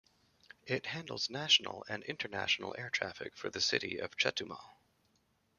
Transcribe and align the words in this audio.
It 0.65 0.87
handles 0.87 1.29
national 1.29 1.85
and 1.87 2.01
international 2.03 2.73
air 2.75 2.89
traffic 2.89 3.37
for 3.37 3.51
the 3.51 3.61
city 3.61 3.99
of 3.99 4.17
Chetumal. 4.17 4.59